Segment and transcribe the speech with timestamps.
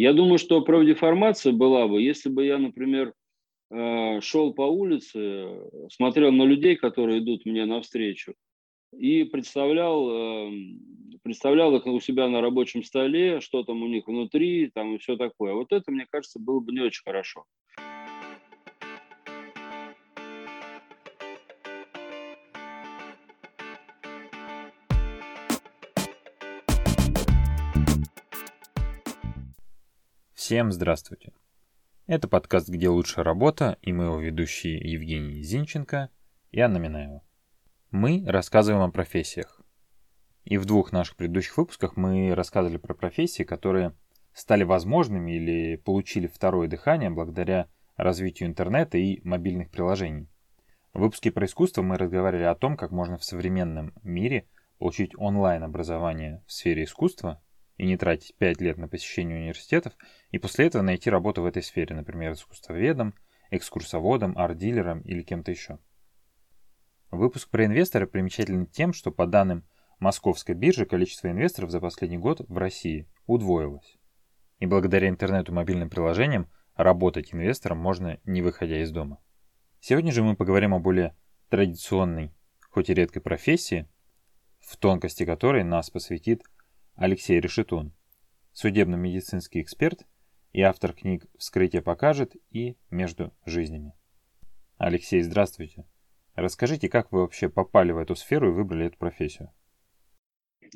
[0.00, 3.12] Я думаю, что правдеформация была бы, если бы я, например,
[3.70, 5.60] э, шел по улице,
[5.90, 8.32] смотрел на людей, которые идут мне навстречу,
[8.96, 10.80] и представлял, эм,
[11.22, 15.18] представлял их у себя на рабочем столе, что там у них внутри, там и все
[15.18, 15.52] такое.
[15.52, 17.44] Вот это, мне кажется, было бы не очень хорошо.
[30.50, 31.32] Всем здравствуйте.
[32.08, 36.10] Это подкаст «Где лучшая работа» и мы его ведущие Евгений Зинченко
[36.50, 37.22] и Анна Минаева.
[37.92, 39.60] Мы рассказываем о профессиях.
[40.42, 43.94] И в двух наших предыдущих выпусках мы рассказывали про профессии, которые
[44.32, 50.26] стали возможными или получили второе дыхание благодаря развитию интернета и мобильных приложений.
[50.92, 54.48] В выпуске про искусство мы разговаривали о том, как можно в современном мире
[54.80, 57.40] получить онлайн-образование в сфере искусства
[57.80, 59.94] и не тратить 5 лет на посещение университетов,
[60.30, 63.14] и после этого найти работу в этой сфере, например, искусствоведом,
[63.50, 65.78] экскурсоводом, арт-дилером или кем-то еще.
[67.10, 69.64] Выпуск про инвестора примечателен тем, что по данным
[69.98, 73.96] Московской биржи количество инвесторов за последний год в России удвоилось.
[74.58, 79.22] И благодаря интернету и мобильным приложениям работать инвестором можно не выходя из дома.
[79.80, 81.16] Сегодня же мы поговорим о более
[81.48, 82.30] традиционной,
[82.68, 83.88] хоть и редкой профессии,
[84.58, 86.42] в тонкости которой нас посвятит
[87.00, 87.94] Алексей Решетун,
[88.52, 90.06] судебно-медицинский эксперт
[90.52, 93.94] и автор книг «Вскрытие покажет» и «Между жизнями».
[94.76, 95.86] Алексей, здравствуйте.
[96.34, 99.48] Расскажите, как вы вообще попали в эту сферу и выбрали эту профессию?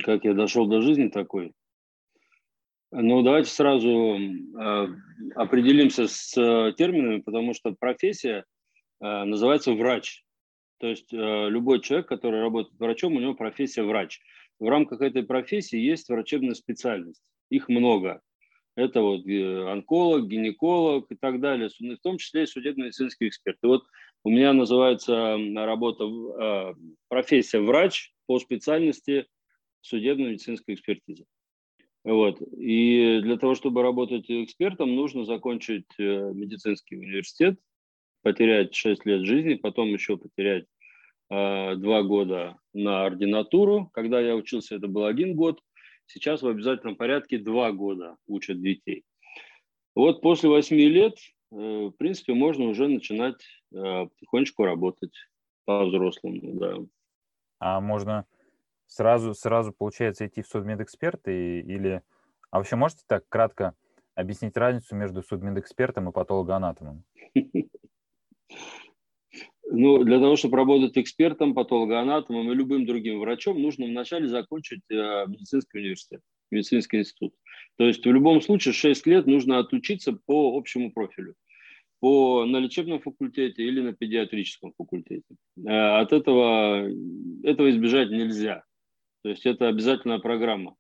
[0.03, 1.53] Как я дошел до жизни такой?
[2.91, 4.87] Ну, давайте сразу э,
[5.35, 8.47] определимся с э, терминами, потому что профессия
[9.03, 10.25] э, называется врач.
[10.79, 11.17] То есть э,
[11.51, 14.21] любой человек, который работает врачом, у него профессия врач.
[14.59, 17.23] В рамках этой профессии есть врачебная специальность.
[17.51, 18.21] Их много.
[18.77, 23.59] Это вот э, онколог, гинеколог и так далее, в том числе и судебно-медицинский эксперт.
[23.63, 23.85] И вот
[24.25, 26.75] у меня называется работа, а,
[27.09, 29.27] профессия врач по специальности
[29.83, 31.25] судебно-медицинская экспертиза.
[32.03, 32.41] Вот.
[32.57, 37.59] И для того, чтобы работать экспертом, нужно закончить э, медицинский университет,
[38.23, 40.67] потерять 6 лет жизни, потом еще потерять
[41.31, 43.91] э, 2 года на ординатуру.
[43.93, 45.61] Когда я учился, это был один год.
[46.07, 49.05] Сейчас в обязательном порядке 2 года учат детей.
[49.95, 51.15] Вот после 8 лет
[51.55, 53.41] Э, в принципе, можно уже начинать
[53.73, 55.15] э, потихонечку работать
[55.65, 56.77] по-взрослому, да.
[57.61, 58.27] А можно
[58.87, 62.03] сразу, сразу получается, идти в судмедэксперты или...
[62.51, 63.75] А вообще можете так кратко
[64.15, 67.05] объяснить разницу между судмедэкспертом и патологоанатомом?
[69.71, 75.25] Ну, для того, чтобы работать экспертом, патологоанатомом и любым другим врачом, нужно вначале закончить э,
[75.27, 76.21] медицинский университет,
[76.51, 77.35] медицинский институт.
[77.77, 81.35] То есть в любом случае 6 лет нужно отучиться по общему профилю
[82.05, 85.25] по, на лечебном факультете или на педиатрическом факультете.
[85.67, 86.87] Э, от этого,
[87.43, 88.63] этого избежать нельзя.
[89.23, 90.77] То есть это обязательная программа.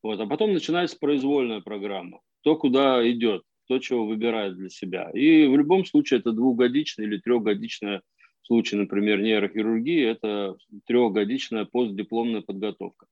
[0.00, 0.20] Вот.
[0.20, 2.20] А потом начинается произвольная программа.
[2.40, 5.10] Кто куда идет, кто чего выбирает для себя.
[5.10, 8.02] И в любом случае это двухгодичная или трехгодичная
[8.42, 10.56] случай, например, нейрохирургии, это
[10.86, 13.06] трехгодичная постдипломная подготовка.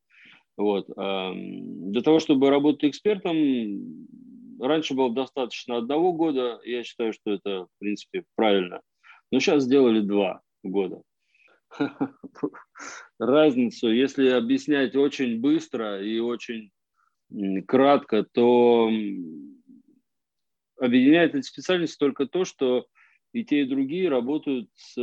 [0.57, 0.89] Вот.
[0.89, 4.09] Для того, чтобы работать экспертом,
[4.61, 8.81] раньше было достаточно одного года, я считаю, что это, в принципе, правильно.
[9.31, 11.03] Но сейчас сделали два года.
[13.19, 16.71] Разницу, если объяснять очень быстро и очень
[17.67, 18.91] кратко, то
[20.81, 22.87] объединяет эти специальности только то, что
[23.33, 24.97] и те, и другие работают с,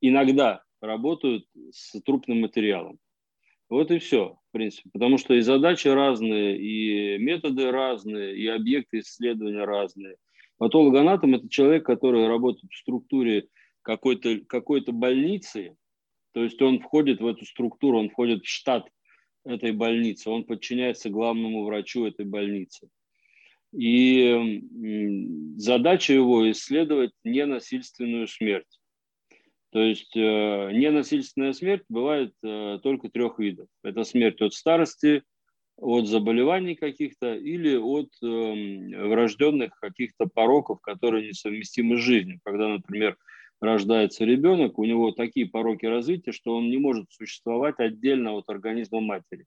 [0.00, 2.98] иногда работают с трупным материалом.
[3.68, 4.90] Вот и все, в принципе.
[4.92, 10.16] Потому что и задачи разные, и методы разные, и объекты исследования разные.
[10.58, 13.48] Патологоанатом– это человек, который работает в структуре
[13.82, 15.76] какой-то какой больницы,
[16.32, 18.88] то есть он входит в эту структуру, он входит в штат
[19.44, 22.88] этой больницы, он подчиняется главному врачу этой больницы.
[23.72, 24.62] И
[25.56, 28.78] задача его исследовать ненасильственную смерть.
[29.72, 33.68] То есть э, ненасильственная смерть бывает э, только трех видов.
[33.82, 35.22] Это смерть от старости,
[35.78, 42.38] от заболеваний каких-то или от э, врожденных каких-то пороков, которые несовместимы с жизнью.
[42.44, 43.16] Когда, например,
[43.62, 49.00] рождается ребенок, у него такие пороки развития, что он не может существовать отдельно от организма
[49.00, 49.46] матери.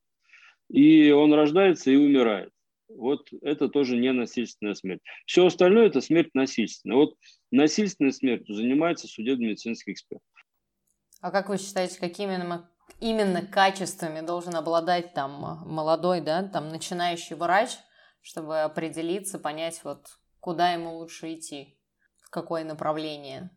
[0.72, 2.50] И он рождается и умирает.
[2.88, 5.02] Вот это тоже не насильственная смерть.
[5.26, 6.98] Все остальное– это смерть насильственная.
[6.98, 7.16] Вот
[7.52, 10.22] насильственной смертью занимается судебно-медицинский эксперт.
[11.22, 17.36] А как вы считаете, какими именно, именно качествами должен обладать там молодой, да, там начинающий
[17.36, 17.72] врач,
[18.22, 20.06] чтобы определиться, понять, вот
[20.40, 21.78] куда ему лучше идти,
[22.24, 23.50] в какое направление?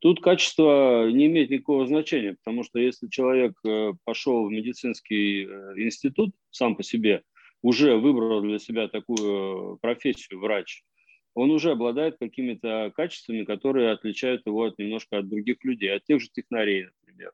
[0.00, 5.74] Тут качество не имеет никакого значения, потому что если человек э, пошел в медицинский э,
[5.76, 7.22] институт сам по себе,
[7.62, 10.82] уже выбрал для себя такую профессию врач,
[11.34, 16.20] он уже обладает какими-то качествами, которые отличают его от немножко от других людей, от тех
[16.20, 17.32] же технарей, например.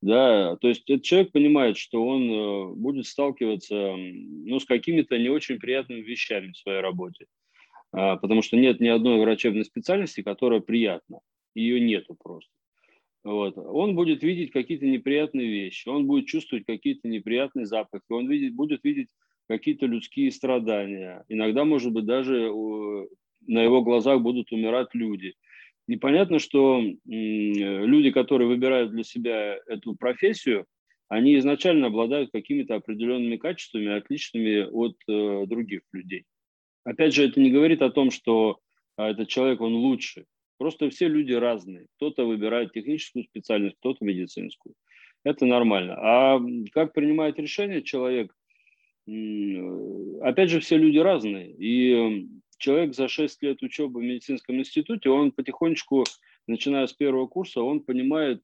[0.00, 5.30] Да, то есть этот человек понимает, что он э, будет сталкиваться ну, с какими-то не
[5.30, 7.26] очень приятными вещами в своей работе,
[7.90, 11.20] а, потому что нет ни одной врачебной специальности, которая приятна,
[11.54, 12.50] ее нету просто.
[13.22, 13.56] Вот.
[13.56, 18.84] Он будет видеть какие-то неприятные вещи, он будет чувствовать какие-то неприятные запахи, он видит, будет
[18.84, 19.08] видеть
[19.48, 21.24] какие-то людские страдания.
[21.28, 22.52] Иногда, может быть, даже
[23.46, 25.34] на его глазах будут умирать люди.
[25.86, 30.66] Непонятно, что люди, которые выбирают для себя эту профессию,
[31.08, 36.24] они изначально обладают какими-то определенными качествами, отличными от э, других людей.
[36.82, 38.58] Опять же, это не говорит о том, что
[38.96, 40.24] а, этот человек, он лучше.
[40.58, 41.86] Просто все люди разные.
[41.96, 44.74] Кто-то выбирает техническую специальность, кто-то медицинскую.
[45.24, 45.96] Это нормально.
[45.98, 46.40] А
[46.72, 48.34] как принимает решение человек?
[49.06, 51.52] Опять же, все люди разные.
[51.58, 52.28] И
[52.58, 56.04] человек за 6 лет учебы в медицинском институте, он потихонечку,
[56.46, 58.42] начиная с первого курса, он понимает,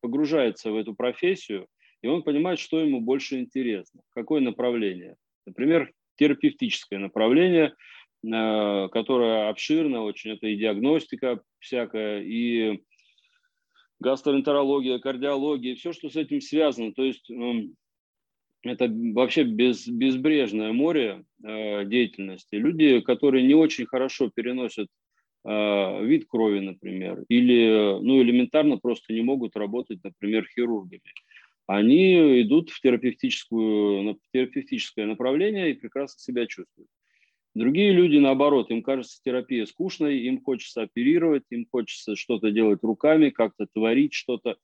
[0.00, 1.68] погружается в эту профессию,
[2.02, 5.16] и он понимает, что ему больше интересно, какое направление.
[5.46, 7.74] Например, терапевтическое направление,
[8.24, 12.82] э, которое обширно очень, это и диагностика всякая, и
[14.00, 16.92] гастроэнтерология, кардиология, все, что с этим связано.
[16.92, 17.30] То есть
[18.72, 22.54] это вообще без, безбрежное море э, деятельности.
[22.56, 24.88] Люди, которые не очень хорошо переносят
[25.44, 31.00] э, вид крови, например, или ну, элементарно просто не могут работать, например, хирургами,
[31.66, 36.88] они идут в, терапевтическую, в терапевтическое направление и прекрасно себя чувствуют.
[37.54, 43.30] Другие люди, наоборот, им кажется терапия скучной, им хочется оперировать, им хочется что-то делать руками,
[43.30, 44.56] как-то творить что-то.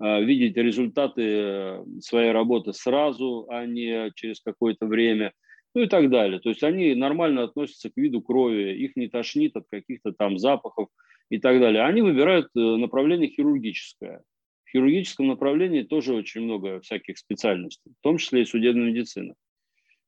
[0.00, 5.32] А, видеть результаты э, своей работы сразу, а не через какое-то время,
[5.74, 6.38] ну и так далее.
[6.38, 10.88] То есть они нормально относятся к виду крови, их не тошнит от каких-то там запахов
[11.30, 11.82] и так далее.
[11.82, 14.22] Они выбирают э, направление хирургическое.
[14.64, 19.34] В хирургическом направлении тоже очень много всяких специальностей, в том числе и судебная медицина.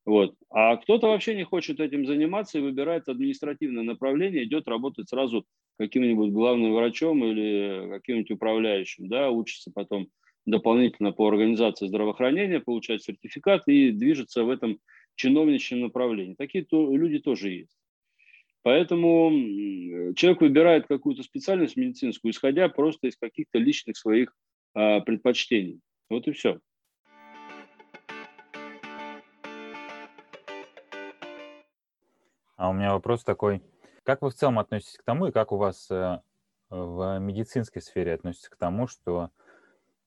[0.06, 0.35] Вот.
[0.50, 5.44] А кто-то вообще не хочет этим заниматься и выбирает административное направление, идет работать сразу
[5.79, 10.08] каким-нибудь главным врачом или каким-нибудь управляющим, да, учится потом
[10.47, 14.79] дополнительно по организации здравоохранения, получать сертификат и движется в этом
[15.17, 16.35] чиновничьем направлении.
[16.35, 17.76] Такие то, люди тоже есть.
[18.62, 19.31] Поэтому
[20.14, 24.35] человек выбирает какую-то специальность медицинскую, исходя просто из каких-то личных своих
[24.75, 25.81] а, предпочтений.
[26.11, 26.61] Вот и все.
[32.61, 33.62] А у меня вопрос такой.
[34.03, 36.21] Как вы в целом относитесь к тому, и как у вас э,
[36.69, 39.31] в медицинской сфере относятся к тому, что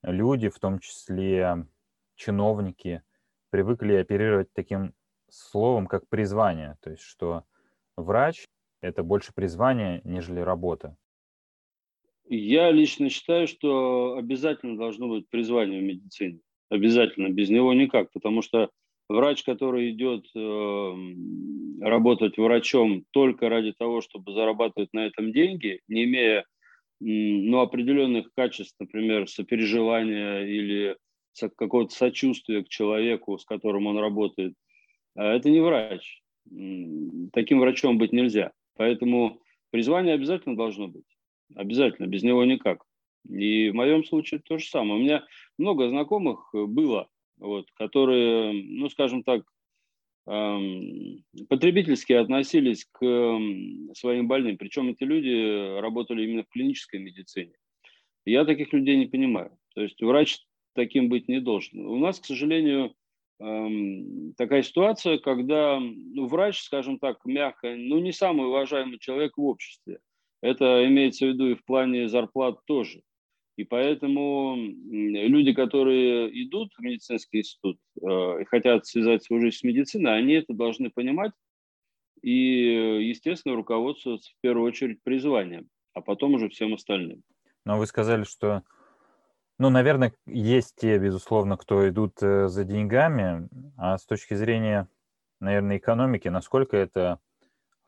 [0.04, 1.66] люди, в том числе
[2.14, 3.02] чиновники,
[3.50, 4.94] привыкли оперировать таким
[5.32, 7.44] словом, как призвание, то есть что
[7.98, 8.46] врач–
[8.82, 10.96] это больше призвание, нежели работа?
[12.30, 16.40] Я лично считаю, что обязательно должно быть призвание в медицине.
[16.70, 18.70] Обязательно, без него никак, потому что
[19.10, 20.94] врач, который идет э,
[21.82, 26.46] работать врачом только ради того, чтобы зарабатывать на этом деньги, не имея
[27.00, 30.96] ну, определенных качеств, например, сопереживания или
[31.58, 34.54] какого-то сочувствия к человеку, с которым он работает,
[35.16, 36.22] а это не врач.
[37.34, 38.52] Таким врачом быть нельзя.
[38.76, 41.06] Поэтому призвание обязательно должно быть.
[41.56, 42.84] Обязательно, без него никак.
[43.30, 45.00] И в моем случае то же самое.
[45.00, 45.26] У меня
[45.58, 47.08] много знакомых было,
[47.44, 49.44] вот, которые, ну, скажем так,
[50.28, 54.58] эм, потребительски относились к эм, своим больным.
[54.58, 57.54] Причем эти люди работали именно в клинической медицине.
[58.26, 59.58] Я таких людей не понимаю.
[59.76, 60.40] То есть врач
[60.74, 61.86] таким быть не должен.
[61.86, 62.96] У нас, к сожалению,
[63.42, 69.44] эм, такая ситуация, когда ну, врач, скажем так, мягко, ну не самый уважаемый человек в
[69.44, 70.00] обществе.
[70.42, 73.02] Это имеется в виду и в плане зарплат тоже.
[73.56, 79.64] И поэтому люди, которые идут в медицинский институт э, и хотят связать свою жизнь с
[79.64, 81.34] медициной, они это должны понимать
[82.24, 87.22] и, естественно, руководствоваться в первую очередь призванием, а потом уже всем остальным.
[87.64, 88.64] Но вы сказали, что,
[89.60, 94.88] ну, наверное, есть те, безусловно, кто идут э, за деньгами, а с точки зрения,
[95.40, 97.20] наверное, экономики, насколько это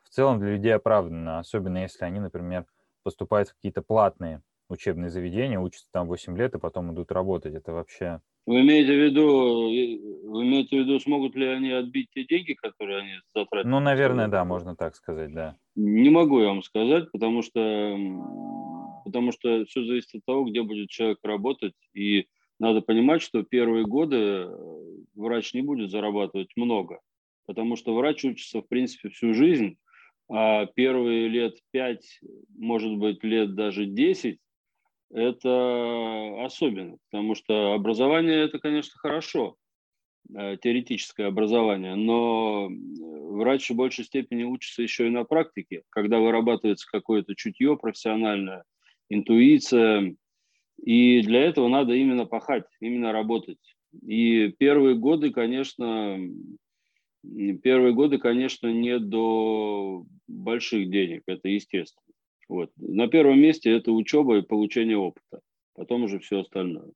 [0.04, 2.66] в целом для людей оправдано, особенно если они, например,
[3.02, 7.54] поступают в какие-то платные учебные заведения, учатся там 8 лет и потом идут работать.
[7.54, 8.20] Это вообще...
[8.46, 12.98] Вы имеете в виду, вы имеете в виду, смогут ли они отбить те деньги, которые
[12.98, 13.68] они затратили?
[13.68, 15.56] Ну, наверное, да, можно так сказать, да.
[15.74, 17.98] Не могу я вам сказать, потому что,
[19.04, 21.74] потому что все зависит от того, где будет человек работать.
[21.92, 22.26] И
[22.60, 24.56] надо понимать, что первые годы э,
[25.16, 27.00] врач не будет зарабатывать много,
[27.46, 29.76] потому что врач учится, в принципе, всю жизнь,
[30.28, 32.20] а первые лет пять,
[32.56, 34.38] может быть, лет даже десять
[35.10, 39.56] это особенно, потому что образование это, конечно, хорошо,
[40.34, 46.88] э, теоретическое образование, но врач в большей степени учится еще и на практике, когда вырабатывается
[46.90, 48.64] какое-то чутье профессиональное,
[49.08, 50.16] интуиция,
[50.82, 53.58] и для этого надо именно пахать, именно работать.
[54.02, 56.18] И первые годы, конечно,
[57.62, 62.05] первые годы, конечно, не до больших денег, это естественно.
[62.48, 62.70] Вот.
[62.76, 65.40] На первом месте это учеба и получение опыта,
[65.74, 66.90] потом уже все остальное.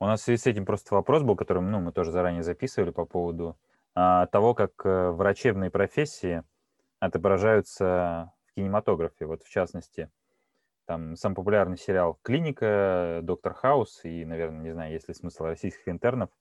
[0.00, 2.90] У нас в связи с этим просто вопрос был, который ну, мы тоже заранее записывали
[2.90, 3.56] по поводу
[3.94, 6.42] а, того, как а, врачебные профессии
[6.98, 9.24] отображаются в кинематографе.
[9.24, 10.10] Вот в частности,
[10.84, 15.88] там самый популярный сериал «Клиника», «Доктор Хаус» и, наверное, не знаю, есть ли смысл российских
[15.88, 16.28] интернов–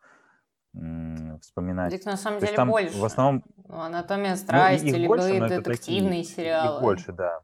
[0.73, 1.93] вспоминать.
[1.93, 2.97] Их на самом деле там, больше.
[2.97, 3.43] В основном...
[3.67, 6.77] Ну, «Анатомия страсти», ну, либо больше, детективные такие, сериалы.
[6.77, 7.41] Их больше, да.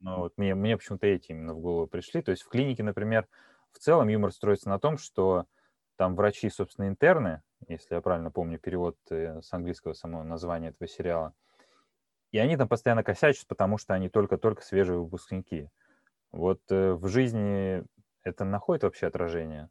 [0.00, 2.22] Но вот мне, мне почему-то эти именно в голову пришли.
[2.22, 3.28] То есть в клинике, например,
[3.70, 5.46] в целом юмор строится на том, что
[5.96, 10.88] там врачи, собственно, интерны, если я правильно помню перевод э, с английского самого названия этого
[10.88, 11.34] сериала,
[12.32, 15.68] и они там постоянно косячат, потому что они только-только свежие выпускники.
[16.32, 17.84] Вот э, в жизни
[18.24, 19.68] это находит вообще отражение?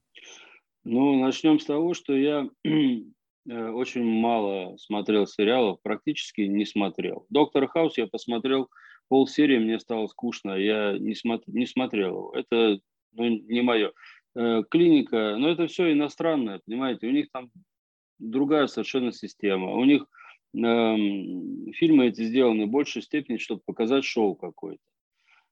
[0.83, 7.25] Ну, начнем с того, что я э, очень мало смотрел сериалов, практически не смотрел.
[7.29, 8.69] «Доктор Хаус» я посмотрел
[9.07, 12.33] полсерии, мне стало скучно, я не, смотр, не смотрел его.
[12.33, 12.79] Это
[13.13, 13.91] ну, не мое.
[14.35, 17.51] Э, клиника, но ну, это все иностранное, понимаете, у них там
[18.17, 19.73] другая совершенно система.
[19.73, 20.03] У них
[20.55, 20.57] э,
[21.73, 24.81] фильмы эти сделаны в большей степени, чтобы показать шоу какое-то.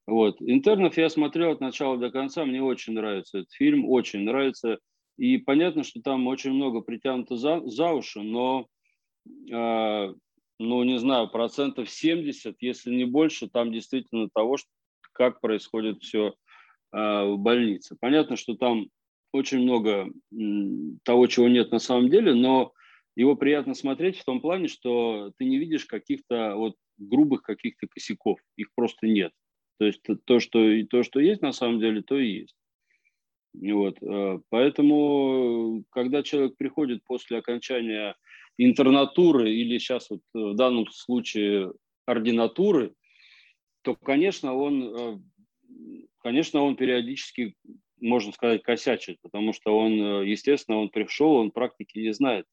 [0.07, 0.37] Вот.
[0.39, 4.79] «Интернов» я смотрел от начала до конца, мне очень нравится этот фильм, очень нравится
[5.19, 8.67] и понятно, что там очень много притянуто за, за уши, но,
[9.51, 10.13] э,
[10.59, 14.69] ну, не знаю, процентов 70, если не больше, там действительно того, что,
[15.11, 16.35] как происходит все
[16.93, 17.97] э, в больнице.
[17.99, 18.87] Понятно, что там
[19.33, 22.71] очень много м, того, чего нет на самом деле, но
[23.17, 28.39] его приятно смотреть в том плане, что ты не видишь каких-то вот грубых каких-то косяков,
[28.55, 29.33] их просто нет.
[29.79, 30.59] То есть то, что,
[30.89, 32.55] то, что есть на самом деле, то и есть.
[33.61, 33.97] Вот.
[34.01, 38.15] Э, поэтому, когда человек приходит после окончания
[38.57, 41.73] интернатуры или сейчас вот в данном случае
[42.05, 42.93] ординатуры,
[43.81, 45.19] то, конечно, он, э,
[46.19, 47.55] конечно, он периодически,
[47.99, 52.45] можно сказать, косячит, потому что он, э, естественно, он пришел, он практики не знает.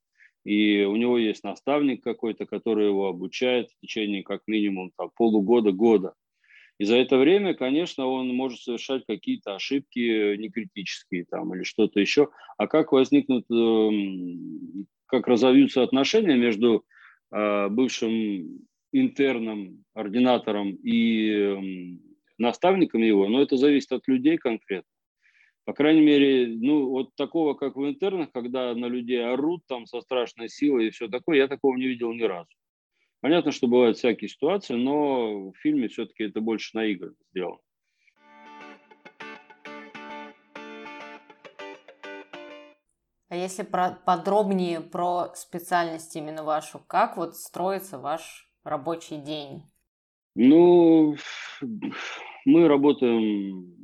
[0.45, 6.15] И у него есть наставник какой-то, который его обучает в течение как минимум там, полугода-года.
[6.79, 12.29] И за это время, конечно, он может совершать какие-то ошибки некритические там или что-то еще.
[12.59, 16.85] А как возникнут, эм, как разовьются отношения между
[17.33, 18.61] э, бывшим
[18.93, 22.01] интерном, ординатором и эм,
[22.39, 24.91] наставником его, но это зависит от людей конкретно.
[25.65, 30.01] По крайней мере, ну, вот такого, как в интернах, когда на людей орут там со
[30.01, 32.49] страшной силой и все такое, я такого не видел ни разу.
[33.21, 37.59] Понятно, что бывают всякие ситуации, но в фильме все-таки это больше наигранно сделано.
[43.29, 49.63] А если про, подробнее про специальность именно вашу, как вот строится ваш рабочий день?
[50.37, 51.17] Ну,
[52.45, 53.75] мы работаем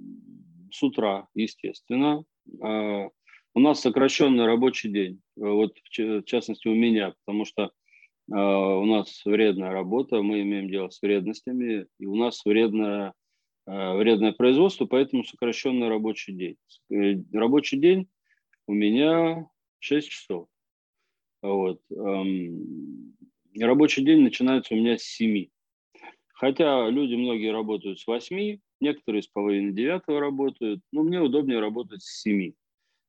[0.71, 2.25] с утра, естественно.
[2.63, 3.09] А,
[3.55, 7.73] у нас сокращенный рабочий день, вот в частности у меня, потому что
[8.29, 13.15] у нас вредная работа, мы имеем дело с вредностями, и у нас вредное,
[13.67, 16.57] а, вредное производство, поэтому сокращенный рабочий день.
[16.91, 18.09] Э, рабочий день
[18.67, 19.47] у меня
[19.81, 20.49] 6 часов.
[21.43, 21.81] Вот.
[23.59, 25.49] Рабочий день начинается у меня с 7.
[26.35, 32.03] Хотя люди многие работают с 8, некоторые с половины 9 работают, но мне удобнее работать
[32.03, 32.53] с 7.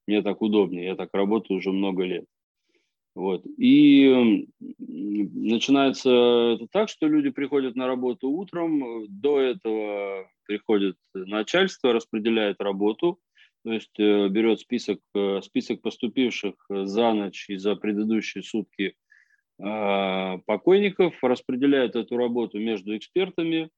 [0.07, 2.25] Мне так удобнее, я так работаю уже много лет.
[3.15, 3.45] Вот.
[3.57, 4.47] И
[4.79, 13.19] начинается это так, что люди приходят на работу утром, до этого приходит начальство, распределяет работу,
[13.63, 18.95] то есть э, берет список, э, список поступивших за ночь и за предыдущие сутки
[19.61, 23.69] а, покойников, распределяют эту работу между экспертами,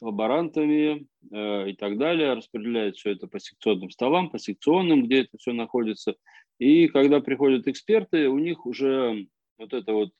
[0.00, 5.36] лаборантами э, и так далее, распределяют все это по секционным столам, по секционным, где это
[5.38, 6.14] все находится.
[6.58, 9.26] И когда приходят эксперты, у них уже
[9.58, 10.10] вот это вот,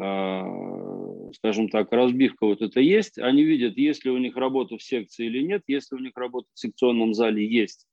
[0.00, 3.18] а, скажем так, разбивка вот это есть.
[3.18, 5.62] Они видят, есть ли у них работа в секции или нет.
[5.66, 7.86] Если у них работа в секционном зале есть,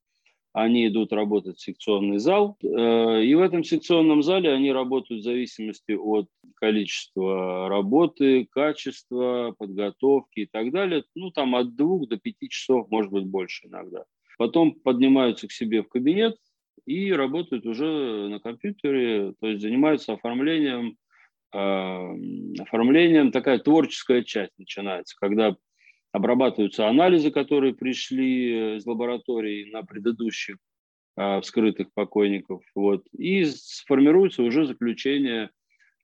[0.52, 5.24] они идут работать в секционный зал, э, и в этом секционном зале они работают в
[5.24, 11.04] зависимости от количества работы, качества, подготовки и так далее.
[11.14, 14.04] Ну, там от двух до пяти часов, может быть, больше иногда.
[14.38, 16.36] Потом поднимаются к себе в кабинет
[16.86, 20.96] и работают уже на компьютере, то есть занимаются оформлением,
[21.54, 25.56] э, оформлением, такая творческая часть начинается, когда
[26.12, 30.56] обрабатываются анализы, которые пришли э, из лабораторий на предыдущих
[31.20, 35.50] а, вскрытых покойников, вот, и сформируется уже заключение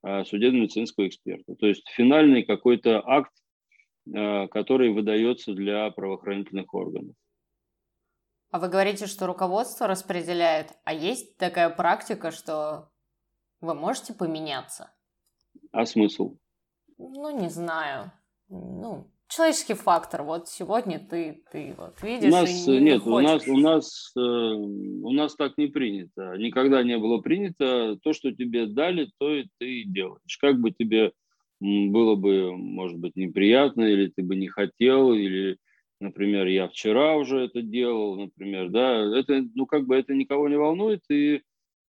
[0.03, 1.55] а, судебно-медицинского эксперта.
[1.55, 3.31] То есть финальный какой-то акт,
[4.13, 7.15] а, который выдается для правоохранительных органов.
[8.55, 12.89] А вы говорите, что руководство распределяет, а есть такая практика, что
[13.61, 14.93] вы можете поменяться?
[15.73, 16.37] А смысл?
[16.97, 18.13] Ну, не знаю.
[18.49, 20.23] Ну, человеческий фактор.
[20.23, 22.29] Вот сегодня ты, ты вот видишь.
[22.29, 26.37] У нас и не, нет, у нас у нас э, у нас так не принято.
[26.37, 30.39] Никогда не было принято то, что тебе дали, то и ты делаешь.
[30.41, 31.11] Как бы тебе
[31.59, 35.59] было бы, может быть, неприятно, или ты бы не хотел, или,
[36.05, 40.57] например, я вчера уже это делал, например, да, это, ну, как бы это никого не
[40.57, 41.43] волнует, и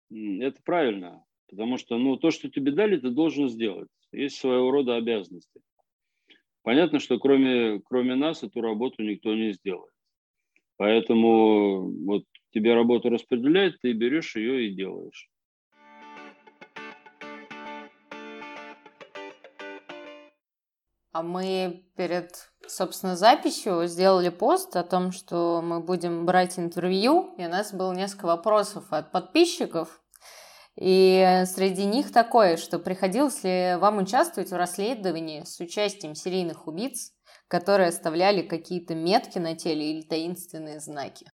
[0.10, 3.90] это правильно, потому что, ну, то, что тебе дали, ты должен сделать.
[4.12, 5.62] Есть своего рода обязанности.
[6.64, 9.94] Понятно, что кроме, кроме нас эту работу никто не сделает.
[10.78, 15.30] Поэтому вот тебе работу распределяют, ты берешь ее и делаешь.
[21.12, 22.30] А мы перед,
[22.68, 27.94] собственно, записью сделали пост о том, что мы будем брать интервью, и у нас было
[27.94, 30.02] несколько вопросов от подписчиков.
[30.80, 37.14] И среди них такое, что приходилось ли вам участвовать в расследовании с участием серийных убийц,
[37.48, 41.26] которые оставляли какие-то метки на теле или таинственные знаки?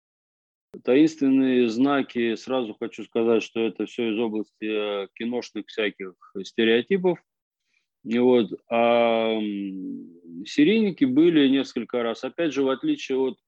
[0.85, 7.19] Таинственные знаки, сразу хочу сказать, что это все из области э, киношных всяких стереотипов.
[8.05, 9.39] И вот, а
[10.45, 12.25] серийники были несколько раз.
[12.25, 13.39] Опять же, в отличие от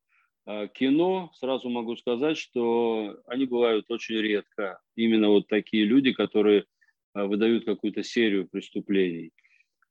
[0.46, 4.78] а, кино, сразу могу сказать, что они бывают очень редко.
[4.94, 6.66] Именно вот такие люди, которые
[7.14, 9.32] а, выдают какую-то серию преступлений.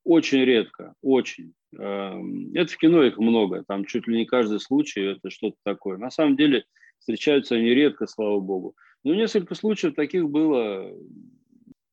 [0.06, 1.54] Очень редко, очень.
[1.72, 5.98] Это в кино их много, там чуть ли не каждый случай это что-то такое.
[5.98, 6.66] На самом деле
[7.00, 8.76] встречаются они редко, слава богу.
[9.04, 10.94] Но несколько случаев таких было,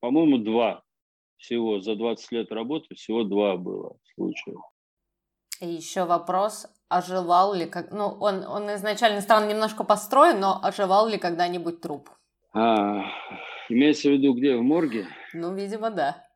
[0.01, 0.83] по-моему, два
[1.41, 1.81] всего.
[1.81, 4.57] За 20 лет работы всего два было случая.
[5.61, 11.07] И еще вопрос, оживал ли, как, ну, он, он изначально странно немножко построен, но оживал
[11.09, 12.09] ли когда-нибудь труп?
[12.53, 13.05] А,
[13.69, 15.07] имеется в виду где, в морге?
[15.35, 16.27] Ну, видимо, да.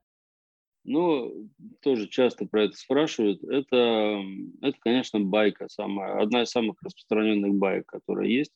[0.85, 1.49] Ну,
[1.81, 3.43] тоже часто про это спрашивают.
[3.45, 4.21] Это,
[4.61, 8.53] это конечно, байка самая, одна из самых распространенных байк, которая есть.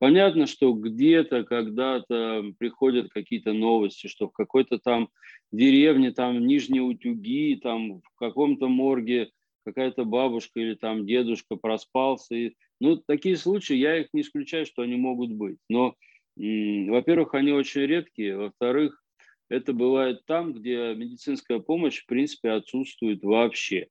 [0.00, 5.10] Понятно, что где-то, когда-то приходят какие-то новости, что в какой-то там
[5.52, 9.30] деревне, там Нижние Утюги, там в каком-то морге
[9.66, 12.34] какая-то бабушка или там дедушка проспался.
[12.34, 15.58] И, ну, такие случаи, я их не исключаю, что они могут быть.
[15.68, 15.96] Но,
[16.34, 18.38] во-первых, они очень редкие.
[18.38, 19.04] Во-вторых,
[19.50, 23.88] это бывает там, где медицинская помощь, в принципе, отсутствует вообще.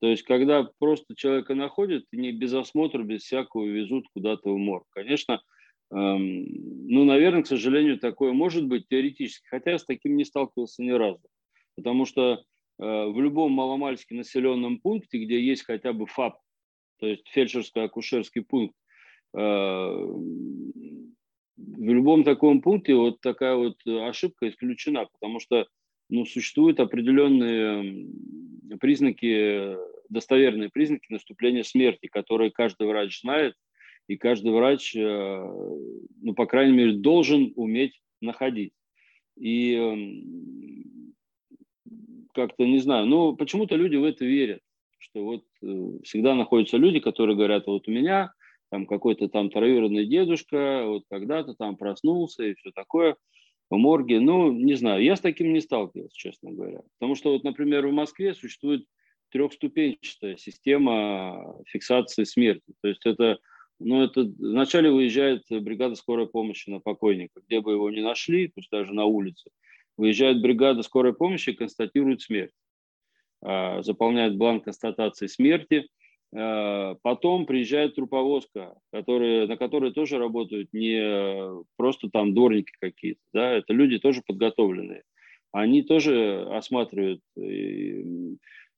[0.00, 4.84] То есть, когда просто человека находят, не без осмотра, без всякого везут куда-то в морг.
[4.90, 5.40] Конечно,
[5.90, 6.46] эм,
[6.88, 10.90] ну, наверное, к сожалению, такое может быть теоретически, хотя я с таким не сталкивался ни
[10.90, 11.22] разу.
[11.76, 12.42] Потому что
[12.78, 16.38] Э, в любом маломальски населенном пункте, где есть хотя бы ФАП,
[16.98, 18.74] то есть фельдшерско-акушерский пункт,
[19.34, 20.14] э, в
[21.56, 25.66] любом таком пункте вот такая вот ошибка исключена, потому что
[26.10, 28.06] ну, существуют определенные
[28.80, 29.76] признаки,
[30.08, 33.54] достоверные признаки наступления смерти, которые каждый врач знает,
[34.08, 38.72] и каждый врач, э, ну, по крайней мере, должен уметь находить.
[39.36, 40.22] И
[42.32, 44.60] как-то не знаю, но почему-то люди в это верят,
[44.98, 48.32] что вот э, всегда находятся люди, которые говорят, вот у меня
[48.70, 53.16] там какой-то там троюродный дедушка, вот когда-то там проснулся и все такое
[53.70, 54.20] в морге.
[54.20, 56.80] Ну, не знаю, я с таким не сталкивался, честно говоря.
[56.98, 58.84] Потому что вот, например, в Москве существует
[59.30, 62.74] трехступенчатая система фиксации смерти.
[62.80, 63.38] То есть это,
[63.78, 68.70] ну, это вначале выезжает бригада скорой помощи на покойника, где бы его не нашли, пусть
[68.70, 69.50] даже на улице,
[69.96, 72.52] выезжает бригада скорой помощи и констатирует смерть.
[73.42, 75.88] А, заполняет бланк констатации смерти.
[76.34, 83.52] А, потом приезжает труповозка, которые, на которой тоже работают не просто там дворники какие-то, да,
[83.52, 85.02] это люди тоже подготовленные.
[85.52, 87.22] Они тоже осматривают,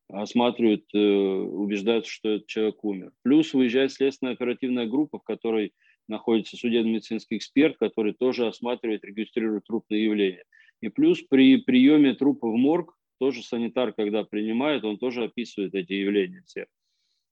[0.09, 3.13] осматривают, э, убеждаются, что этот человек умер.
[3.23, 5.73] Плюс выезжает следственная оперативная группа, в которой
[6.07, 10.45] находится судебно-медицинский эксперт, который тоже осматривает, регистрирует трупные явления.
[10.81, 15.95] И плюс при приеме трупа в морг, тоже санитар, когда принимает, он тоже описывает эти
[15.95, 16.67] явления все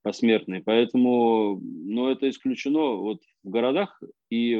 [0.06, 0.62] посмертные.
[0.62, 4.54] Поэтому ну, это исключено вот в городах и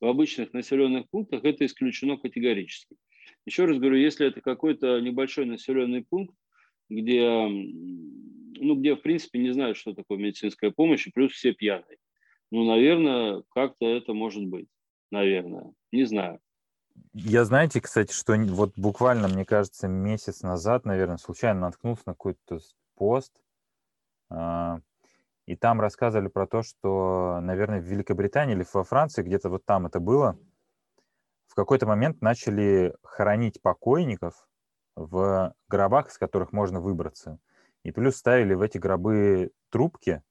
[0.00, 2.96] в обычных населенных пунктах это исключено категорически.
[3.44, 6.34] Еще раз говорю, если это какой-то небольшой населенный пункт,
[6.88, 11.98] где, ну, где в принципе не знают, что такое медицинская помощь, и плюс все пьяные.
[12.50, 14.68] Ну, наверное, как-то это может быть.
[15.10, 15.74] Наверное.
[15.92, 16.40] Не знаю.
[17.12, 22.60] Я, знаете, кстати, что вот буквально, мне кажется, месяц назад, наверное, случайно наткнулся на какой-то
[22.94, 23.42] пост,
[25.46, 29.86] и там рассказывали про то, что, наверное, в Великобритании или во Франции, где-то вот там
[29.86, 30.38] это было,
[31.46, 34.48] в какой-то момент начали хоронить покойников
[34.96, 37.38] в гробах, из которых можно выбраться.
[37.82, 40.22] И плюс ставили в эти гробы трубки,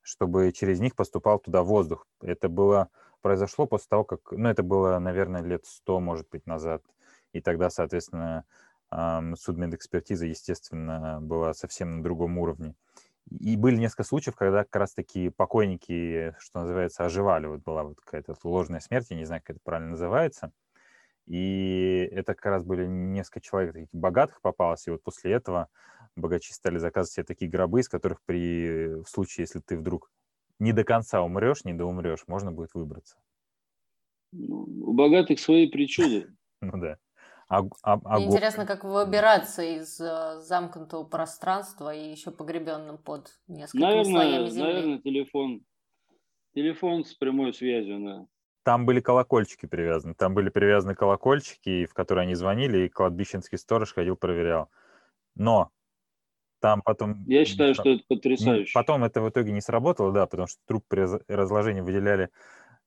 [0.00, 2.06] чтобы через них поступал туда воздух.
[2.22, 2.88] Это было
[3.20, 6.82] произошло после того, как, ну, это было, наверное, лет сто, может быть, назад.
[7.32, 8.44] И тогда, соответственно,
[8.90, 12.74] судмедэкспертиза, естественно, была совсем на другом уровне.
[13.40, 17.46] И были несколько случаев, когда как раз-таки покойники, что называется, оживали.
[17.46, 20.52] Вот была вот какая-то ложная смерть, я не знаю, как это правильно называется.
[21.26, 25.68] И это как раз были несколько человек таких богатых попалось, и вот после этого
[26.16, 30.10] богачи стали заказывать себе такие гробы, из которых при в случае, если ты вдруг
[30.58, 33.18] не до конца умрешь, не доумрешь, можно будет выбраться.
[34.32, 36.28] Ну, у богатых свои причуды.
[36.60, 36.98] Ну да.
[37.48, 43.30] А, а, а Мне интересно, как выбираться из uh, замкнутого пространства и еще погребенным под
[43.48, 44.72] несколькими наверное, слоями земли.
[44.72, 45.60] Наверное, телефон.
[46.54, 48.26] Телефон с прямой связью, да.
[48.64, 50.14] Там были колокольчики привязаны.
[50.14, 54.68] Там были привязаны колокольчики, в которые они звонили, и кладбищенский сторож ходил, проверял.
[55.34, 55.70] Но
[56.60, 57.24] там потом...
[57.26, 58.72] Я считаю, что это потрясающе.
[58.74, 62.28] Потом это в итоге не сработало, да, потому что труп при разложении выделяли э,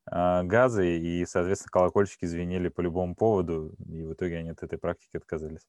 [0.06, 5.18] газы, и, соответственно, колокольчики звенели по любому поводу, и в итоге они от этой практики
[5.18, 5.68] отказались.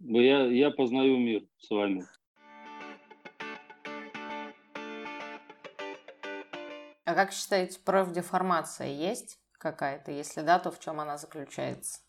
[0.00, 2.04] Я, я познаю мир с вами.
[7.04, 10.12] А как считаете, профдеформация есть какая-то?
[10.12, 12.00] Если да, то в чем она заключается?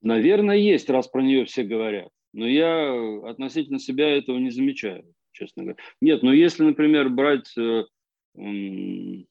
[0.00, 2.10] Наверное, есть, раз про нее все говорят.
[2.32, 5.78] Но я относительно себя этого не замечаю, честно говоря.
[6.00, 7.84] Нет, но если, например, брать, э,
[8.36, 9.24] э,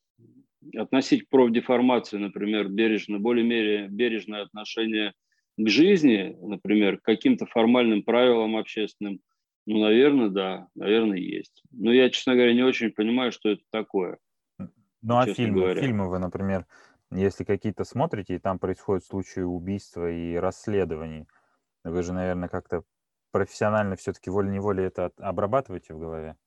[0.76, 5.14] относить к профдеформации, например, бережно, более-менее бережное отношение
[5.58, 9.20] к жизни, например, к каким-то формальным правилам общественным,
[9.66, 11.62] ну, наверное, да, наверное, есть.
[11.72, 14.18] Но я, честно говоря, не очень понимаю, что это такое.
[15.02, 15.82] Ну, а фильмы, говоря.
[15.82, 16.66] фильмы вы, например,
[17.12, 21.28] если какие-то смотрите, и там происходят случаи убийства и расследований,
[21.84, 22.84] вы же, наверное, как-то
[23.32, 26.38] профессионально все-таки волей-неволей это обрабатываете в голове?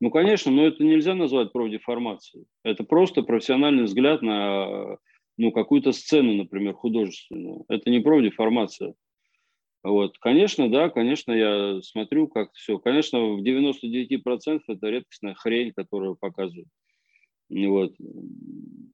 [0.00, 2.44] Ну, конечно, но это нельзя назвать профдеформацией.
[2.62, 4.98] Это просто профессиональный взгляд на
[5.38, 7.64] ну, какую-то сцену, например, художественную.
[7.68, 8.94] Это не профдеформация.
[9.82, 10.18] Вот.
[10.18, 12.78] Конечно, да, конечно, я смотрю, как все.
[12.78, 16.68] Конечно, в 99% это редкостная хрень, которую показывают.
[17.48, 17.94] Вот.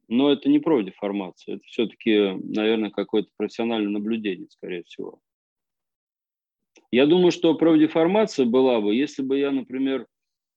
[0.08, 5.20] Но это не профдеформация, это все-таки, наверное, какое-то профессиональное наблюдение, скорее всего.
[6.90, 10.06] Я думаю, что профдеформация была бы, если бы я, например,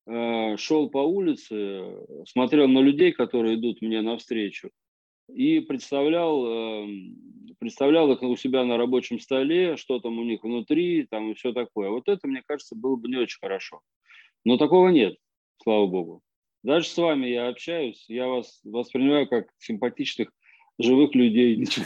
[0.07, 1.83] шел по улице,
[2.27, 4.69] смотрел на людей, которые идут мне навстречу,
[5.27, 7.15] и представлял, эм,
[7.59, 11.53] представлял их у себя на рабочем столе, что там у них внутри, там и все
[11.53, 11.89] такое.
[11.89, 13.81] Вот это, мне кажется, было бы не очень хорошо.
[14.43, 15.15] Но такого нет,
[15.63, 16.21] слава богу.
[16.63, 20.31] Даже с вами я общаюсь, я вас воспринимаю как симпатичных,
[20.79, 21.85] живых людей, ничего,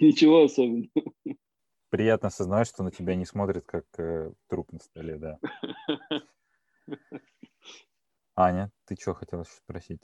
[0.00, 1.12] ничего особенного.
[1.90, 5.38] Приятно осознавать, что на тебя не смотрят, как э, труп на столе, да.
[8.36, 10.02] Аня, ты что хотела спросить?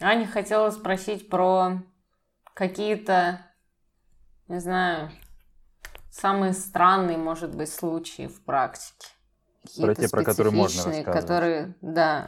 [0.00, 1.82] Аня хотела спросить про
[2.54, 3.40] какие-то,
[4.48, 5.10] не знаю,
[6.10, 9.08] самые странные, может быть, случаи в практике.
[9.80, 11.20] Про те, про которые можно рассказывать.
[11.20, 12.26] Которые, да,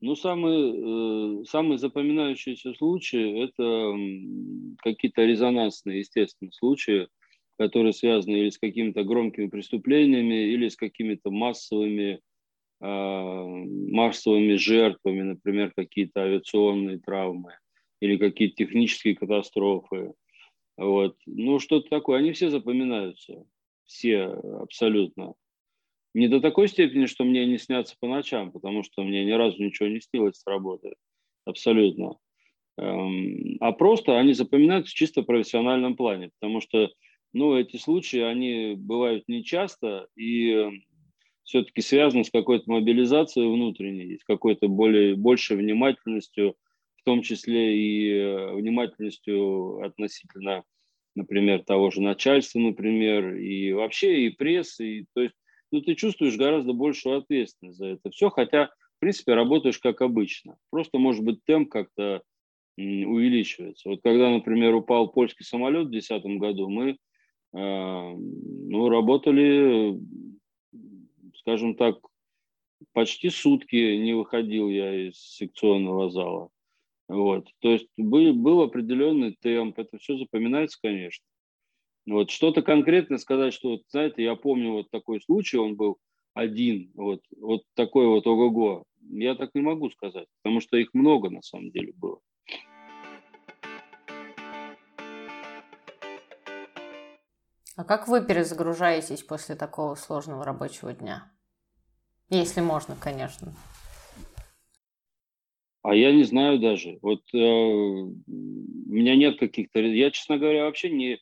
[0.00, 7.08] ну, самые, э, самые запоминающиеся случаи– это какие-то резонансные, естественно, случаи,
[7.58, 12.20] которые связаны или с какими-то громкими преступлениями, или с какими-то массовыми,
[12.80, 17.54] массовыми жертвами, например, какие-то авиационные травмы
[18.00, 20.12] или какие-то технические катастрофы.
[20.76, 21.16] Вот.
[21.26, 22.18] Ну, что-то такое.
[22.18, 23.44] Они все запоминаются.
[23.84, 25.34] Все абсолютно.
[26.14, 29.62] Не до такой степени, что мне не снятся по ночам, потому что мне ни разу
[29.62, 30.94] ничего не снилось с работы.
[31.44, 32.16] Абсолютно.
[32.78, 36.90] Эм, а просто они запоминаются чисто в профессиональном плане, потому что
[37.32, 40.66] ну, эти случаи, они бывают нечасто и
[41.48, 46.56] все-таки связаны с какой-то мобилизацией внутренней, с какой-то более, большей внимательностью,
[46.96, 50.64] в том числе и э, внимательностью относительно,
[51.14, 54.98] например, того же начальства, например, и вообще и прессы.
[54.98, 55.34] И, то есть
[55.72, 60.58] ну, ты чувствуешь гораздо большую ответственность за это все, хотя, в принципе, работаешь как обычно.
[60.68, 62.20] Просто, может быть, темп как-то
[62.76, 63.88] увеличивается.
[63.88, 66.96] Вот когда, например, упал польский самолет в 2010 году, мы э,
[67.54, 69.98] ну, работали,
[71.48, 71.96] скажем так,
[72.92, 76.50] почти сутки не выходил я из секционного зала.
[77.08, 77.48] Вот.
[77.60, 81.24] То есть был, был определенный темп, это все запоминается, конечно.
[82.06, 85.96] Вот что-то конкретно сказать, что, вот, знаете, я помню вот такой случай, он был
[86.34, 91.30] один, вот, вот такой вот ого-го, я так не могу сказать, потому что их много
[91.30, 92.20] на самом деле было.
[97.74, 101.32] А как вы перезагружаетесь после такого сложного рабочего дня?
[102.30, 103.52] Если можно, конечно.
[105.82, 106.98] А я не знаю даже.
[107.00, 109.80] Вот э, у меня нет каких-то...
[109.80, 111.18] Я, честно говоря, вообще не,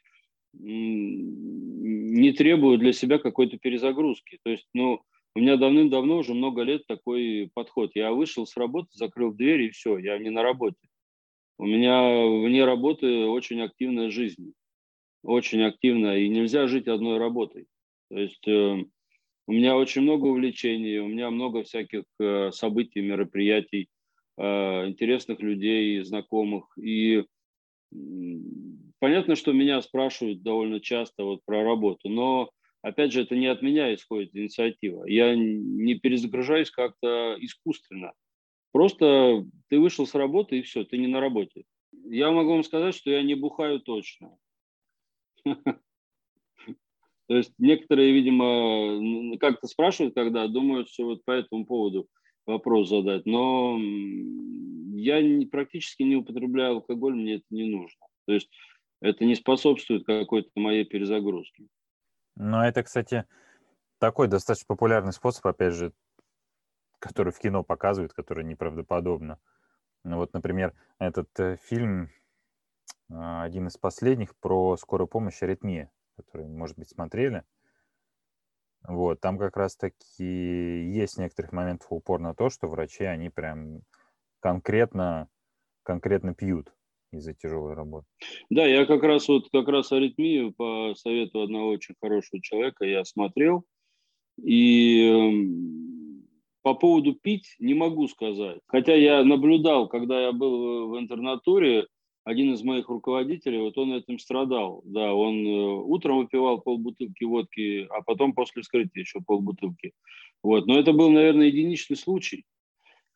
[0.55, 4.40] не требую для себя какой-то перезагрузки.
[4.42, 5.03] То есть, ну,
[5.37, 7.92] у меня давным-давно, уже много лет такой подход.
[7.95, 10.88] Я вышел с работы, закрыл дверь и все, я не на работе.
[11.59, 14.53] У меня вне работы очень активная жизнь.
[15.23, 17.66] Очень активная, и нельзя жить одной работой.
[18.11, 18.85] То есть э,
[19.46, 23.88] у меня очень много увлечений, у меня много всяких э, событий, мероприятий,
[24.38, 26.66] э, интересных людей, знакомых.
[26.78, 27.24] И
[28.98, 32.50] понятно, что меня спрашивают довольно часто вот про работу, но
[32.82, 35.04] опять же, это не от меня исходит инициатива.
[35.06, 38.12] Я не перезагружаюсь как-то искусственно.
[38.72, 41.64] Просто ты вышел с работы и все, ты не на работе.
[42.09, 44.37] Я могу вам сказать, что я не бухаю точно.
[47.28, 52.06] То есть некоторые, видимо, как-то спрашивают, когда думают, что вот по этому поводу
[52.46, 53.26] вопрос задать.
[53.26, 53.76] Но
[54.94, 58.06] я не, практически не употребляю алкоголь, мне это не нужно.
[58.26, 58.48] То есть
[59.00, 61.66] это не способствует какой-то моей перезагрузке.
[62.36, 63.24] Но это, кстати,
[63.98, 65.92] такой достаточно популярный способ, опять же,
[66.98, 69.38] который в кино показывают, который неправдоподобно.
[70.04, 72.10] Ну вот, например, этот э, фильм,
[73.10, 77.42] э, один из последних, про скорую помощь аритмия, который, может быть, смотрели.
[78.87, 83.83] Вот, там как раз-таки есть некоторых моментов упор на то, что врачи, они прям
[84.40, 85.29] конкретно,
[85.83, 86.72] конкретно пьют
[87.12, 88.07] из-за тяжелой работы.
[88.50, 93.05] Да, я как раз вот как раз аритмию по совету одного очень хорошего человека я
[93.05, 93.64] смотрел.
[94.37, 96.29] И эм,
[96.62, 98.61] по поводу пить не могу сказать.
[98.66, 101.87] Хотя я наблюдал, когда я был в интернатуре,
[102.26, 104.82] один из моих руководителей, вот он этим страдал.
[104.84, 109.92] Да, он э, утром выпивал полбутылки водки, а потом после вскрытия еще полбутылки.
[110.42, 110.66] Вот.
[110.66, 112.44] Но это был, наверное, единичный случай.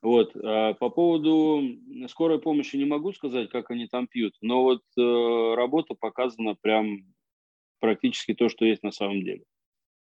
[0.00, 0.36] Вот.
[0.36, 1.60] А по поводу
[2.06, 7.00] скорой помощи не могу сказать, как они там пьют, но вот э, работа показана прям
[7.80, 9.42] практически то, что есть на самом деле.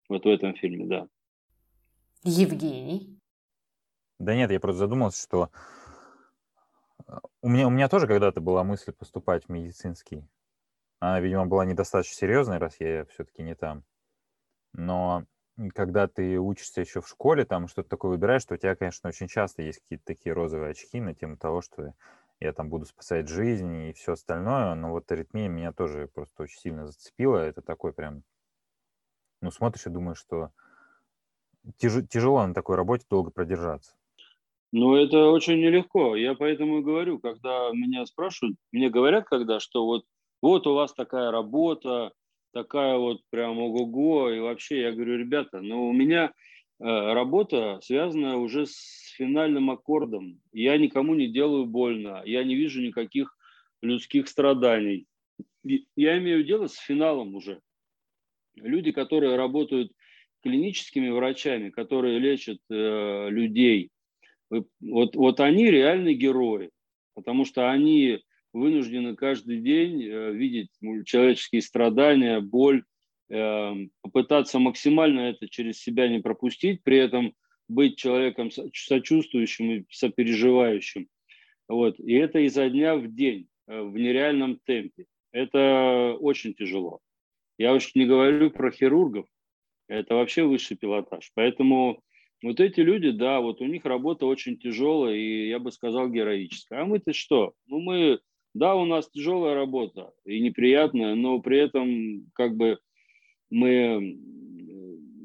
[0.09, 1.09] Вот в этом фильме, да.
[2.23, 3.19] Евгений?
[4.21, 5.49] Да нет, я просто задумался, что
[7.41, 10.27] у меня, у меня тоже когда-то была мысль поступать в медицинский.
[11.01, 13.85] Она, видимо, была недостаточно серьезной, раз я все-таки не там.
[14.73, 15.25] Но
[15.75, 19.29] когда ты учишься еще в школе, там что-то такое выбираешь, что у тебя, конечно, очень
[19.29, 21.95] часто есть какие-то такие розовые очки на тему того, что
[22.41, 24.75] я там буду спасать жизнь и все остальное.
[24.75, 27.39] Но вот аритмия меня тоже просто очень сильно зацепила.
[27.39, 28.23] Это такой прям...
[29.41, 30.53] Ну, смотришь и думаешь, что
[31.77, 32.07] тяж...
[32.09, 33.95] тяжело на такой работе долго продержаться.
[34.73, 36.17] Ну, это очень нелегко.
[36.17, 40.07] Я поэтому и говорю, когда меня спрашивают, мне говорят когда, что вот,
[40.41, 42.13] вот у вас такая работа,
[42.55, 44.31] такая вот прям ого-го.
[44.31, 46.33] И вообще, я говорю, ребята, ну у меня
[46.81, 50.41] э, работа связана уже с финальным аккордом.
[50.53, 53.37] Я никому не делаю больно, я не вижу никаких
[53.83, 55.07] людских страданий.
[55.97, 57.61] Я имею дело с финалом уже.
[58.57, 59.93] Люди, которые работают
[60.43, 63.92] клиническими врачами, которые лечат э, людей,
[64.81, 66.71] вот, вот они реальные герои,
[67.15, 68.21] потому что они
[68.53, 70.69] вынуждены каждый день э, видеть
[71.07, 72.85] человеческие страдания, боль,
[73.31, 77.35] эм, попытаться максимально это через себя не пропустить, при этом
[77.69, 81.09] быть человеком сочувствующим и сопереживающим.
[81.69, 81.99] Вот.
[81.99, 85.07] И это изо дня в день, э, в нереальном темпе.
[85.33, 87.01] Это очень тяжело.
[87.57, 89.27] Я уж не говорю про хирургов,
[89.89, 91.31] это вообще высший пилотаж.
[91.35, 92.03] Поэтому
[92.43, 96.83] вот эти люди, да, вот у них работа очень тяжелая и, я бы сказал, героическая.
[96.83, 97.55] А мы-то что?
[97.67, 98.19] Ну, мы,
[98.53, 102.79] да, у нас тяжелая работа и неприятная, но при этом как бы
[103.51, 104.19] мы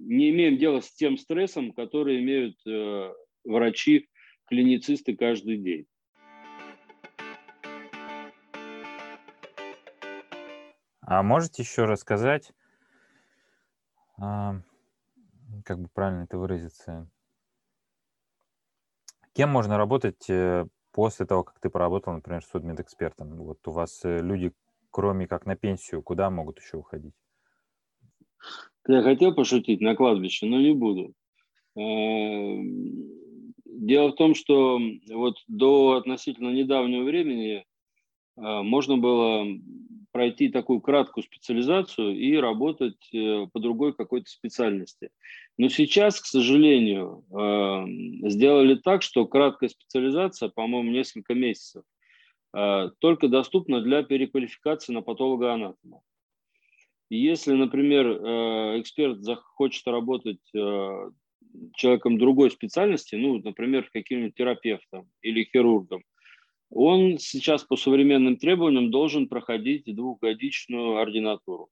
[0.07, 4.07] не имеем дела с тем стрессом, который имеют э, врачи,
[4.45, 5.85] клиницисты каждый день.
[11.01, 12.51] А можете еще рассказать,
[14.19, 14.61] а,
[15.67, 17.09] как бы правильно это выразиться,
[19.33, 23.35] кем можно работать э, после того, как ты поработал, например, судмедэкспертом?
[23.35, 24.53] Вот у вас э, люди,
[24.91, 27.13] кроме как на пенсию, куда могут еще уходить?
[28.87, 31.13] Я хотел пошутить на кладбище, но не буду.
[31.75, 34.79] Эм, дело в том, что
[35.11, 37.65] вот до относительно недавнего времени
[38.37, 39.45] можно было
[40.17, 45.11] пройти такую краткую специализацию и работать э, по другой какой-то специальности.
[45.59, 47.85] Но сейчас, к сожалению, а,
[48.27, 51.83] сделали так, что краткая специализация, по-моему, несколько месяцев,
[52.51, 56.01] а, только доступна для переквалификации на патолога-анатома.
[57.11, 61.11] Если, например, э, эксперт захочет работать э,
[61.75, 66.01] человеком другой специальности, ну, например, каким-нибудь терапевтом или хирургом,
[66.69, 71.69] он сейчас по современным требованиям должен проходить двухгодичную ординатуру.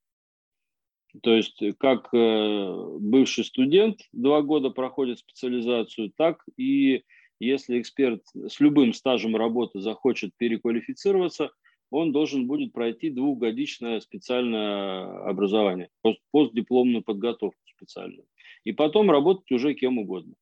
[1.22, 7.04] То есть как э, бывший студент два года проходит специализацию, так и
[7.40, 11.52] если эксперт с любым стажем работы захочет переквалифицироваться,
[11.90, 15.90] он должен будет пройти двухгодичное специальное образование,
[16.32, 18.26] постдипломную подготовку специальную.
[18.64, 20.34] И потом работать уже кем угодно.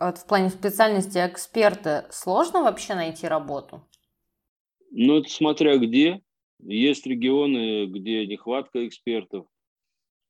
[0.00, 3.86] Вот в плане специальности эксперта сложно вообще найти работу?
[4.90, 6.22] Ну, это смотря где.
[6.58, 9.46] Есть регионы, где нехватка экспертов.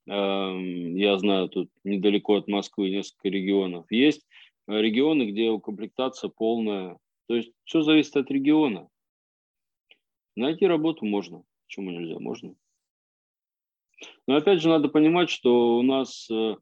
[0.07, 3.87] Эм, я знаю, тут недалеко от Москвы несколько регионов.
[3.91, 4.27] Есть
[4.67, 6.99] регионы, где укомплектация полная.
[7.29, 8.89] То есть все зависит от региона.
[10.35, 11.45] Найти работу можно.
[11.67, 12.19] Почему нельзя?
[12.19, 12.57] Можно.
[14.27, 16.57] Но опять же надо понимать, что у нас э,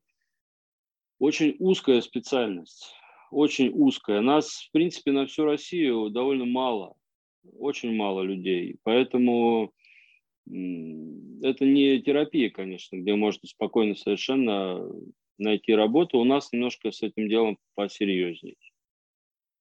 [1.19, 2.95] очень узкая специальность,
[3.31, 4.21] очень узкая.
[4.21, 6.95] Нас, в принципе, на всю Россию довольно мало,
[7.59, 8.77] очень мало людей.
[8.83, 9.73] Поэтому
[10.47, 14.83] это не терапия, конечно, где можно спокойно совершенно
[15.37, 16.19] найти работу.
[16.19, 18.57] У нас немножко с этим делом посерьезнее.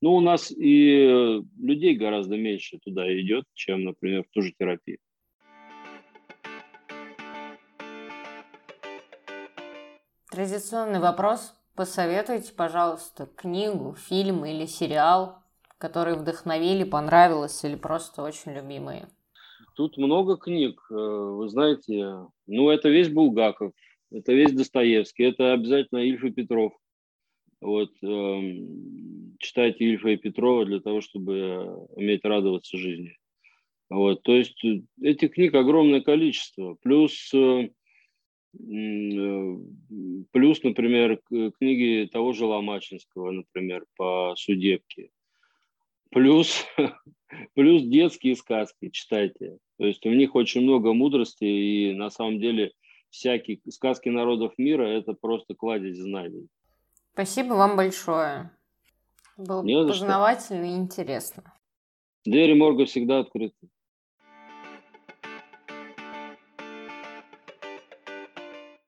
[0.02, 5.00] Ну, у нас и людей гораздо меньше туда идет, чем, например, в ту же терапию.
[10.30, 11.56] Традиционный вопрос.
[11.78, 15.44] Посоветуйте, пожалуйста, книгу, фильм или сериал,
[15.78, 19.08] которые вдохновили, понравилось или просто очень любимые.
[19.76, 22.26] Тут много книг, э, вы знаете.
[22.48, 23.74] Ну, это весь Булгаков,
[24.12, 26.74] это весь Достоевский, это обязательно Ильф и Петров.
[27.62, 28.42] Вот, э,
[29.38, 33.16] читайте Ильфа и Петрова для того, чтобы уметь радоваться жизни.
[33.92, 36.74] Вот, то есть э, этих книг огромное количество.
[36.82, 37.70] Плюс э, Э,
[40.32, 41.22] плюс, например,
[41.60, 45.10] книги того же Ломачинского, например, по судебке.
[46.10, 46.66] Плюс,
[47.54, 49.58] плюс детские сказки читайте.
[49.78, 52.72] То есть у них очень много мудрости, и на самом деле
[53.10, 56.48] всякие сказки народов мира– это просто кладезь знаний.
[57.14, 58.52] Спасибо вам большое.
[59.38, 61.54] Было Не познавательно и интересно.
[62.26, 63.56] Двери морга всегда открыты.